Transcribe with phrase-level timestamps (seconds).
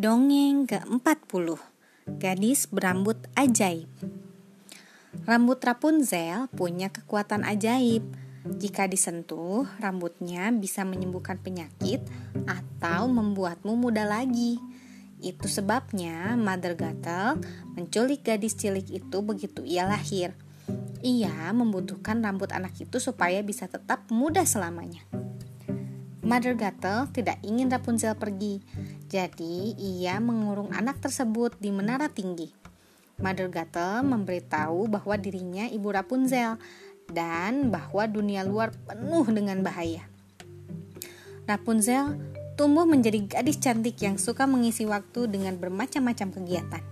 [0.00, 1.60] Dongeng ke-40
[2.16, 3.84] Gadis berambut ajaib.
[5.28, 8.08] Rambut Rapunzel punya kekuatan ajaib.
[8.48, 12.00] Jika disentuh, rambutnya bisa menyembuhkan penyakit
[12.48, 14.56] atau membuatmu muda lagi.
[15.20, 17.36] Itu sebabnya Mother Gatel
[17.76, 20.32] menculik gadis cilik itu begitu ia lahir.
[21.04, 25.04] Ia membutuhkan rambut anak itu supaya bisa tetap muda selamanya.
[26.30, 28.62] Mother Gatel tidak ingin Rapunzel pergi,
[29.10, 32.54] jadi ia mengurung anak tersebut di menara tinggi.
[33.18, 36.56] Mother Gatel memberitahu bahwa dirinya ibu Rapunzel
[37.10, 40.06] dan bahwa dunia luar penuh dengan bahaya.
[41.44, 42.16] Rapunzel
[42.54, 46.84] tumbuh menjadi gadis cantik yang suka mengisi waktu dengan bermacam-macam kegiatan.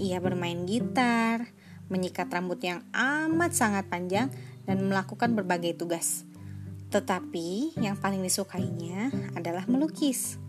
[0.00, 1.52] Ia bermain gitar,
[1.92, 4.32] menyikat rambut yang amat sangat panjang,
[4.64, 6.24] dan melakukan berbagai tugas.
[6.88, 10.40] Tetapi yang paling disukainya adalah melukis.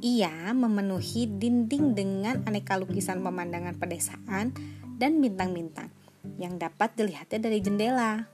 [0.00, 4.52] Ia memenuhi dinding dengan aneka lukisan pemandangan pedesaan
[5.00, 5.88] dan bintang-bintang
[6.36, 8.28] yang dapat dilihatnya dari jendela.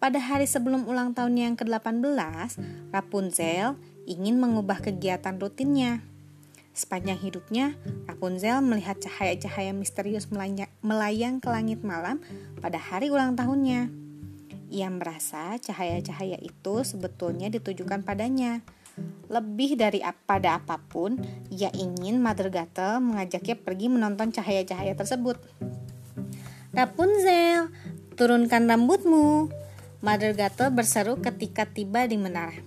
[0.00, 2.56] Pada hari sebelum ulang tahun yang ke-18,
[2.88, 3.76] Rapunzel
[4.08, 6.00] ingin mengubah kegiatan rutinnya.
[6.72, 7.76] Sepanjang hidupnya,
[8.08, 10.30] Rapunzel melihat cahaya-cahaya misterius
[10.80, 12.22] melayang ke langit malam
[12.64, 13.92] pada hari ulang tahunnya.
[14.70, 18.62] Ia merasa cahaya-cahaya itu sebetulnya ditujukan padanya.
[19.30, 21.14] Lebih dari pada apa pun,
[21.54, 25.38] ia ingin Mother Gatel mengajaknya pergi menonton cahaya-cahaya tersebut.
[26.74, 27.70] Rapunzel,
[28.18, 29.50] turunkan rambutmu.
[30.02, 32.58] Mother Gatel berseru ketika tiba di menara.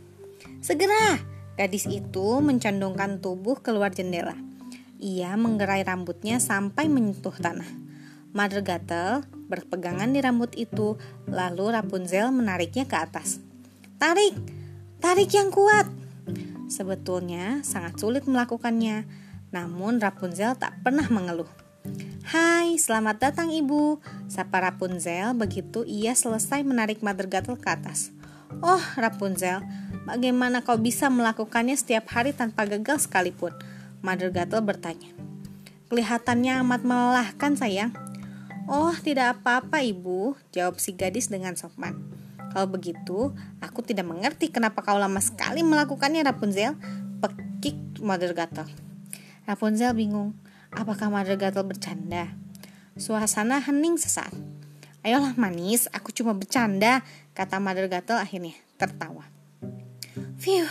[0.64, 1.20] Segera,
[1.60, 4.38] gadis itu mencondongkan tubuh keluar jendela.
[5.04, 7.68] Ia menggerai rambutnya sampai menyentuh tanah.
[8.32, 10.96] Mother Gatel berpegangan di rambut itu,
[11.28, 13.38] lalu Rapunzel menariknya ke atas.
[14.02, 14.34] Tarik,
[15.04, 16.03] tarik yang kuat.
[16.68, 19.06] Sebetulnya sangat sulit melakukannya,
[19.54, 21.50] namun Rapunzel tak pernah mengeluh.
[22.24, 24.00] Hai, selamat datang ibu,
[24.32, 28.16] sapa Rapunzel begitu ia selesai menarik Mother Gatel ke atas.
[28.64, 29.60] Oh, Rapunzel,
[30.08, 33.52] bagaimana kau bisa melakukannya setiap hari tanpa gagal sekalipun?
[34.00, 35.12] Mother Gatel bertanya.
[35.92, 37.92] Kelihatannya amat melelahkan sayang.
[38.72, 42.13] Oh, tidak apa-apa ibu, jawab si gadis dengan sopan.
[42.54, 46.78] Kalau begitu, aku tidak mengerti kenapa kau lama sekali melakukannya Rapunzel,
[47.18, 48.70] pekik Mother Gatel.
[49.50, 50.38] Rapunzel bingung,
[50.70, 52.30] apakah Mother Gatel bercanda?
[52.94, 54.38] Suasana hening sesaat.
[55.02, 57.02] Ayolah manis, aku cuma bercanda,
[57.34, 59.26] kata Mother Gatel akhirnya tertawa.
[60.38, 60.70] Phew,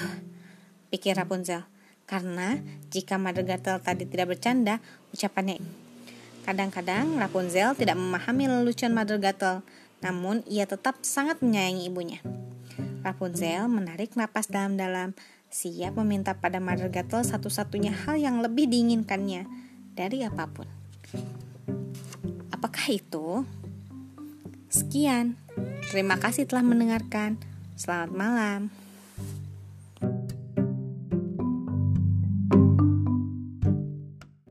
[0.94, 1.66] pikir Rapunzel.
[2.06, 2.62] Karena
[2.94, 4.78] jika Mother Gatel tadi tidak bercanda,
[5.10, 5.58] ucapannya
[6.42, 9.62] Kadang-kadang Rapunzel tidak memahami lelucon Mother Gatel,
[10.02, 12.20] namun ia tetap sangat menyayangi ibunya.
[13.02, 15.14] Rapunzel menarik napas dalam-dalam,
[15.50, 19.46] siap meminta pada Mother Gatel satu-satunya hal yang lebih diinginkannya
[19.94, 20.66] dari apa pun.
[22.50, 23.42] Apakah itu?
[24.70, 25.38] Sekian.
[25.90, 27.36] Terima kasih telah mendengarkan.
[27.74, 28.60] Selamat malam.